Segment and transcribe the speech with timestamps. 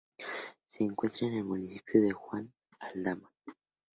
[0.65, 3.31] Se encuentra en el municipio de Juan Aldama.